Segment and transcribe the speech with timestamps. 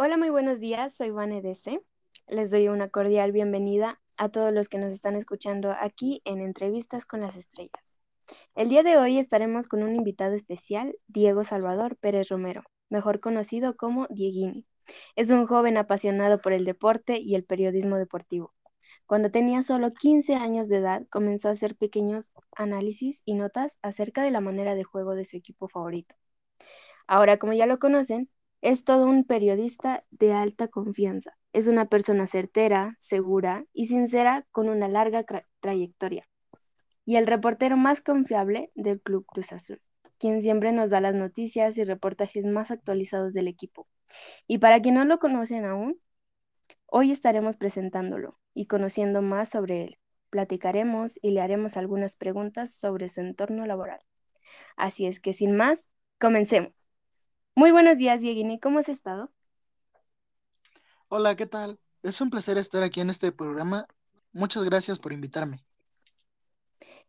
[0.00, 0.94] Hola, muy buenos días.
[0.94, 1.82] Soy Vane DC.
[2.28, 7.04] Les doy una cordial bienvenida a todos los que nos están escuchando aquí en Entrevistas
[7.04, 7.96] con las Estrellas.
[8.54, 13.76] El día de hoy estaremos con un invitado especial, Diego Salvador Pérez Romero, mejor conocido
[13.76, 14.68] como Dieguini.
[15.16, 18.54] Es un joven apasionado por el deporte y el periodismo deportivo.
[19.04, 24.22] Cuando tenía solo 15 años de edad, comenzó a hacer pequeños análisis y notas acerca
[24.22, 26.14] de la manera de juego de su equipo favorito.
[27.08, 28.30] Ahora, como ya lo conocen,
[28.60, 31.36] es todo un periodista de alta confianza.
[31.52, 35.24] Es una persona certera, segura y sincera con una larga
[35.60, 36.28] trayectoria.
[37.04, 39.80] Y el reportero más confiable del Club Cruz Azul,
[40.18, 43.88] quien siempre nos da las noticias y reportajes más actualizados del equipo.
[44.46, 46.00] Y para quien no lo conocen aún,
[46.86, 49.98] hoy estaremos presentándolo y conociendo más sobre él.
[50.30, 54.00] Platicaremos y le haremos algunas preguntas sobre su entorno laboral.
[54.76, 56.87] Así es que sin más, comencemos.
[57.58, 58.60] Muy buenos días, Dieguini.
[58.60, 59.32] ¿Cómo has estado?
[61.08, 61.80] Hola, ¿qué tal?
[62.04, 63.88] Es un placer estar aquí en este programa.
[64.32, 65.64] Muchas gracias por invitarme.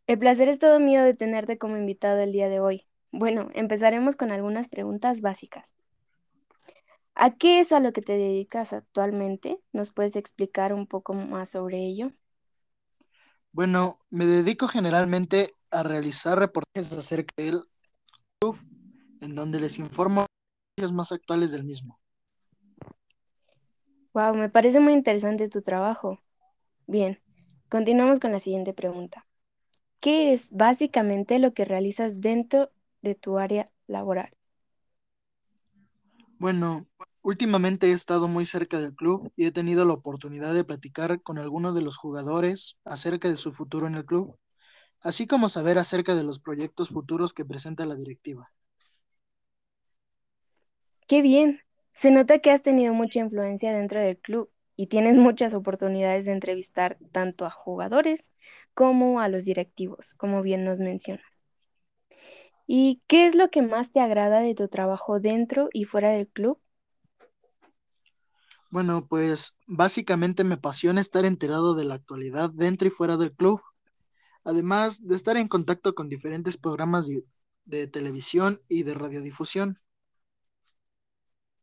[0.07, 2.87] El placer es todo mío de tenerte como invitado el día de hoy.
[3.11, 5.75] Bueno, empezaremos con algunas preguntas básicas.
[7.13, 9.61] ¿A qué es a lo que te dedicas actualmente?
[9.71, 12.11] ¿Nos puedes explicar un poco más sobre ello?
[13.51, 17.61] Bueno, me dedico generalmente a realizar reportajes acerca del
[18.39, 18.57] club,
[19.21, 20.25] en donde les informo
[20.91, 21.99] más actuales del mismo.
[24.13, 26.19] Wow, me parece muy interesante tu trabajo.
[26.87, 27.21] Bien,
[27.69, 29.27] continuamos con la siguiente pregunta.
[30.01, 34.31] ¿Qué es básicamente lo que realizas dentro de tu área laboral?
[36.39, 36.87] Bueno,
[37.21, 41.37] últimamente he estado muy cerca del club y he tenido la oportunidad de platicar con
[41.37, 44.37] algunos de los jugadores acerca de su futuro en el club,
[45.01, 48.51] así como saber acerca de los proyectos futuros que presenta la directiva.
[51.09, 51.61] Qué bien.
[51.93, 56.33] Se nota que has tenido mucha influencia dentro del club y tienes muchas oportunidades de
[56.33, 58.31] entrevistar tanto a jugadores
[58.75, 61.25] como a los directivos, como bien nos mencionas.
[62.67, 66.29] ¿Y qué es lo que más te agrada de tu trabajo dentro y fuera del
[66.29, 66.59] club?
[68.71, 73.61] Bueno, pues básicamente me apasiona estar enterado de la actualidad dentro y fuera del club,
[74.43, 77.25] además de estar en contacto con diferentes programas de,
[77.65, 79.79] de televisión y de radiodifusión.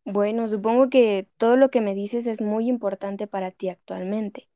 [0.07, 4.49] Bueno, supongo que todo lo que me dices es muy importante para ti actualmente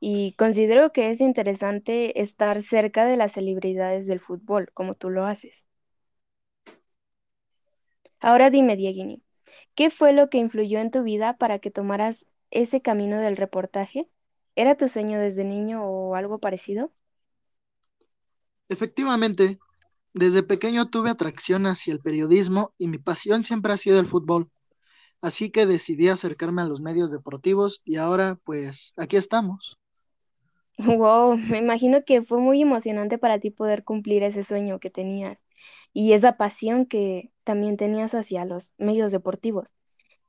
[0.00, 5.26] y considero que es interesante estar cerca de las celebridades del fútbol, como tú lo
[5.26, 5.66] haces.
[8.20, 9.22] Ahora dime, Dieguini,
[9.76, 14.08] ¿qué fue lo que influyó en tu vida para que tomaras ese camino del reportaje?
[14.56, 16.92] ¿Era tu sueño desde niño o algo parecido?
[18.68, 19.58] Efectivamente,
[20.14, 24.50] desde pequeño tuve atracción hacia el periodismo y mi pasión siempre ha sido el fútbol.
[25.28, 29.78] Así que decidí acercarme a los medios deportivos y ahora pues aquí estamos.
[30.78, 35.38] Wow, me imagino que fue muy emocionante para ti poder cumplir ese sueño que tenías
[35.92, 39.70] y esa pasión que también tenías hacia los medios deportivos.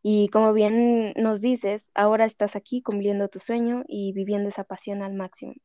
[0.04, 5.04] Y como bien nos dices, ahora estás aquí cumpliendo tu sueño y viviendo esa pasión
[5.04, 5.56] al máximo.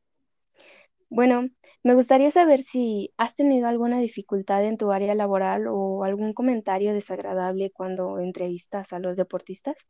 [1.11, 1.47] Bueno,
[1.83, 6.91] me gustaría saber si has tenido alguna dificultad en tu área laboral o algún comentario
[6.93, 9.87] desagradable cuando entrevistas a los deportistas.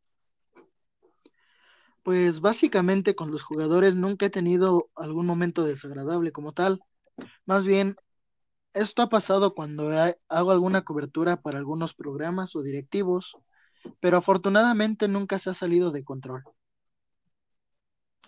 [2.03, 6.81] Pues básicamente con los jugadores nunca he tenido algún momento desagradable como tal.
[7.45, 7.95] Más bien,
[8.73, 9.89] esto ha pasado cuando
[10.29, 13.37] hago alguna cobertura para algunos programas o directivos,
[14.01, 16.43] pero afortunadamente nunca se ha salido de control.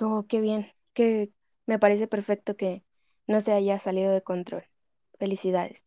[0.01, 1.31] Oh, qué bien, que
[1.66, 2.84] me parece perfecto que
[3.28, 4.66] no se haya salido de control.
[5.19, 5.81] Felicidades.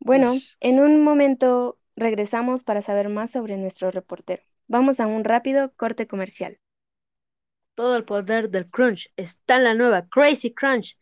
[0.00, 4.42] Bueno, en un momento regresamos para saber más sobre nuestro reportero.
[4.66, 6.58] Vamos a un rápido corte comercial.
[7.74, 10.96] Todo el poder del crunch está en la nueva Crazy Crunch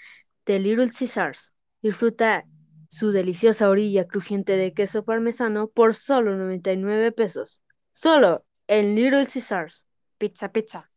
[0.44, 1.52] de Little Caesars.
[1.82, 2.44] Disfruta
[2.88, 7.62] su deliciosa orilla crujiente de queso parmesano por solo 99 pesos.
[7.92, 9.86] Solo en Little Caesars.
[10.18, 10.90] Pizza, pizza.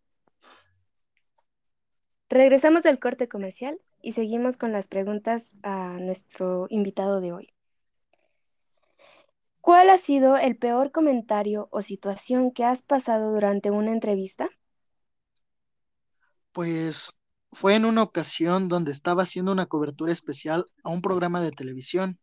[2.30, 7.54] Regresamos del corte comercial y seguimos con las preguntas a nuestro invitado de hoy.
[9.62, 14.48] ¿Cuál ha sido el peor comentario o situación que has pasado durante una entrevista?
[16.52, 17.14] Pues
[17.52, 22.20] fue en una ocasión donde estaba haciendo una cobertura especial a un programa de televisión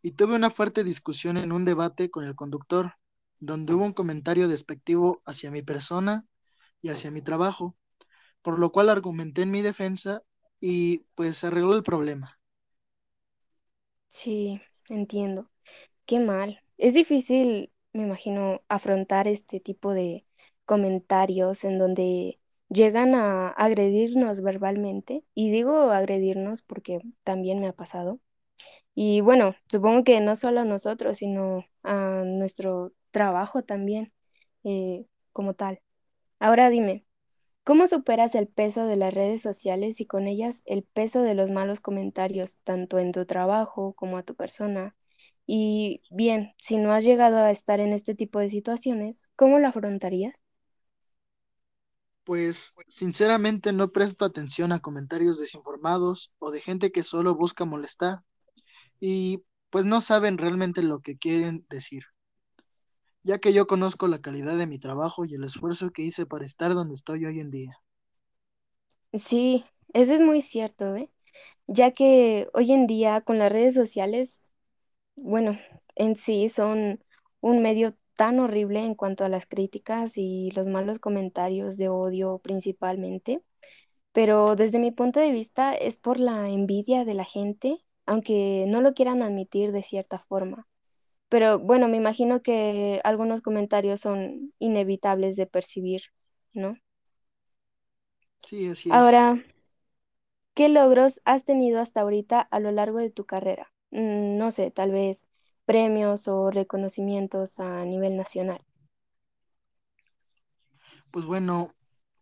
[0.00, 2.94] y tuve una fuerte discusión en un debate con el conductor,
[3.40, 6.24] donde hubo un comentario despectivo hacia mi persona
[6.80, 7.74] y hacia mi trabajo
[8.48, 10.22] por lo cual argumenté en mi defensa
[10.58, 12.40] y pues arregló el problema.
[14.08, 15.50] Sí, entiendo.
[16.06, 16.62] Qué mal.
[16.78, 20.26] Es difícil me imagino, afrontar este tipo de
[20.66, 22.40] comentarios en donde
[22.70, 25.24] llegan a agredirnos verbalmente.
[25.34, 28.20] Y digo agredirnos porque también me ha pasado.
[28.94, 34.12] Y bueno, supongo que no solo a nosotros, sino a nuestro trabajo también
[34.64, 35.80] eh, como tal.
[36.40, 37.06] Ahora dime,
[37.68, 41.50] ¿cómo superas el peso de las redes sociales y con ellas el peso de los
[41.50, 44.96] malos comentarios, tanto en tu trabajo como a tu persona?
[45.44, 49.68] Y bien, si no has llegado a estar en este tipo de situaciones, ¿cómo lo
[49.68, 50.34] afrontarías?
[52.24, 58.20] Pues sinceramente no presto atención a comentarios desinformados o de gente que solo busca molestar
[58.98, 62.04] y pues no saben realmente lo que quieren decir,
[63.22, 66.44] ya que yo conozco la calidad de mi trabajo y el esfuerzo que hice para
[66.44, 67.78] estar donde estoy hoy en día.
[69.14, 71.10] Sí, eso es muy cierto, ¿eh?
[71.66, 74.42] Ya que hoy en día con las redes sociales
[75.16, 75.58] bueno,
[75.96, 77.04] en sí son
[77.40, 82.40] un medio tan horrible en cuanto a las críticas y los malos comentarios de odio
[82.40, 83.42] principalmente,
[84.12, 88.82] pero desde mi punto de vista es por la envidia de la gente, aunque no
[88.82, 90.68] lo quieran admitir de cierta forma.
[91.28, 96.02] Pero bueno, me imagino que algunos comentarios son inevitables de percibir,
[96.54, 96.76] ¿no?
[98.46, 99.16] Sí, así es.
[99.16, 99.38] Ahora,
[100.54, 103.72] ¿qué logros has tenido hasta ahorita a lo largo de tu carrera?
[103.90, 105.24] Mm, No sé, tal vez
[105.64, 108.60] premios o reconocimientos a nivel nacional.
[111.10, 111.70] Pues bueno,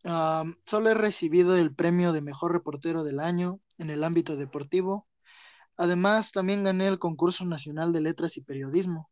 [0.05, 5.07] am, solo he recibido el premio de mejor reportero del año en el ámbito deportivo.
[5.79, 9.11] Además, también gané el concurso nacional de letras y periodismo.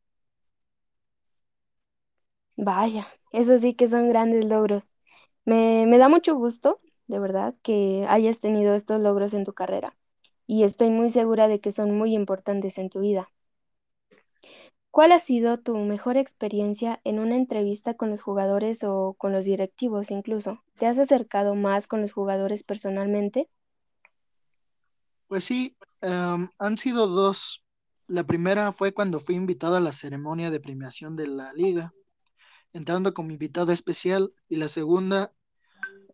[2.56, 4.90] Vaya, eso sí que son grandes logros.
[5.44, 9.96] Me, me da mucho gusto, de verdad, que hayas tenido estos logros en tu carrera
[10.46, 13.30] y estoy muy segura de que son muy importantes en tu vida.
[14.90, 19.44] ¿Cuál ha sido tu mejor experiencia en una entrevista con los jugadores o con los
[19.44, 20.62] directivos incluso?
[20.78, 23.50] ¿Te has acercado más con los jugadores personalmente?
[25.28, 27.64] Pues sí, am, han sido dos.
[28.06, 31.94] La primera fue cuando fui invitado a la ceremonia de premiación de la liga,
[32.72, 35.32] entrando como invitado especial, y la segunda,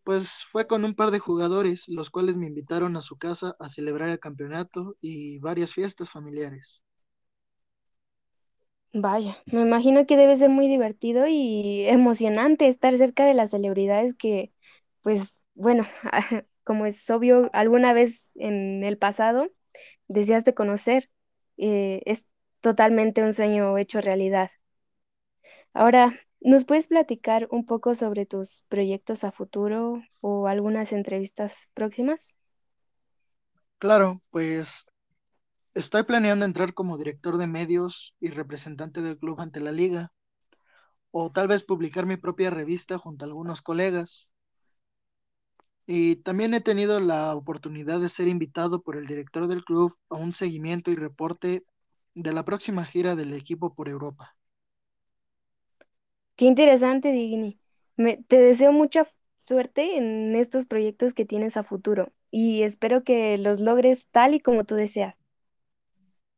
[0.04, 3.68] pues fue con un par de jugadores, los cuales me invitaron a su casa a
[3.70, 6.82] celebrar el campeonato y varias fiestas familiares.
[8.92, 14.14] Vaya, me imagino que debe ser muy divertido y emocionante estar cerca de las celebridades
[14.14, 14.52] que,
[15.02, 15.86] pues, bueno,
[16.64, 19.48] como es obvio, alguna vez en el pasado
[20.08, 21.10] deseaste conocer.
[21.56, 22.26] Eh, es
[22.60, 24.50] totalmente un sueño hecho realidad.
[25.74, 32.34] Ahora, ¿nos puedes platicar un poco sobre tus proyectos a futuro o algunas entrevistas próximas?
[33.78, 34.86] Claro, pues
[35.74, 40.12] estoy planeando entrar como director de medios y representante del club ante la liga,
[41.12, 44.30] o tal vez publicar mi propia revista junto a algunos colegas.
[45.92, 50.14] Y también he tenido la oportunidad de ser invitado por el director del club a
[50.14, 51.64] un seguimiento y reporte
[52.14, 54.36] de la próxima gira del equipo por Europa.
[56.36, 57.58] Qué interesante, Digni.
[58.28, 59.08] Te deseo mucha
[59.38, 64.40] suerte en estos proyectos que tienes a futuro y espero que los logres tal y
[64.40, 65.16] como tú deseas.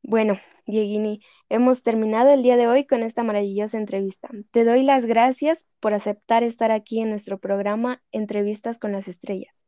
[0.02, 4.28] Bueno, Dieguini, hemos terminado el día de hoy con esta maravillosa entrevista.
[4.50, 9.64] Te doy las gracias por aceptar estar aquí en nuestro programa Entrevistas con las Estrellas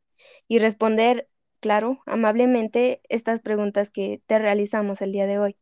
[0.47, 1.27] y responder,
[1.59, 5.57] claro, amablemente estas preguntas que te realizamos el día de hoy.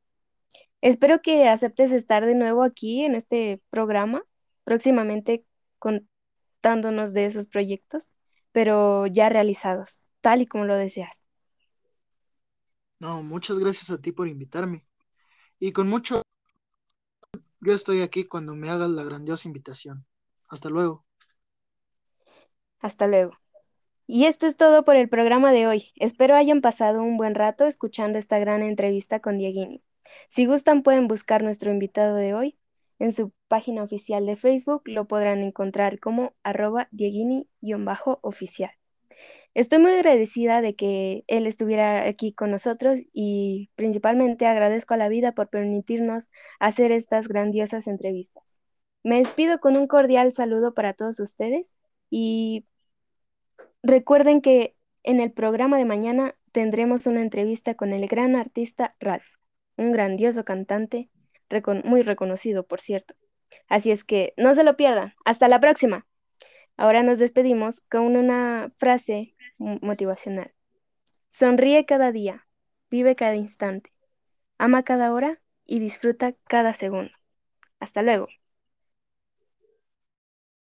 [0.81, 4.23] Espero que aceptes estar de nuevo aquí en este programa,
[4.63, 5.45] próximamente
[5.79, 8.11] contándonos de esos proyectos,
[8.51, 11.25] pero ya realizados, tal y como lo deseas.
[12.99, 14.85] No, muchas gracias a ti por invitarme.
[15.65, 16.23] Y con mucho,
[17.61, 20.05] yo estoy aquí cuando me hagas la grandiosa invitación.
[20.49, 21.05] Hasta luego.
[22.81, 23.39] Hasta luego.
[24.05, 25.93] Y esto es todo por el programa de hoy.
[25.95, 29.81] Espero hayan pasado un buen rato escuchando esta gran entrevista con Dieguini.
[30.27, 32.59] Si gustan, pueden buscar nuestro invitado de hoy.
[32.99, 38.71] En su página oficial de Facebook lo podrán encontrar como arroba dieguini-oficial.
[39.53, 45.09] Estoy muy agradecida de que él estuviera aquí con nosotros y principalmente agradezco a la
[45.09, 46.29] vida por permitirnos
[46.59, 48.43] hacer estas grandiosas entrevistas.
[49.03, 51.71] Me despido con un cordial saludo para todos ustedes
[52.09, 52.65] y
[53.83, 59.27] recuerden que en el programa de mañana tendremos una entrevista con el gran artista Ralph,
[59.77, 61.09] un grandioso cantante,
[61.83, 63.13] muy reconocido, por cierto.
[63.67, 65.13] Así es que no se lo pierdan.
[65.25, 66.07] Hasta la próxima.
[66.77, 70.53] Ahora nos despedimos con una frase motivacional.
[71.29, 72.47] Sonríe cada día,
[72.89, 73.91] vive cada instante,
[74.57, 77.11] ama cada hora y disfruta cada segundo.
[77.79, 78.27] Hasta luego.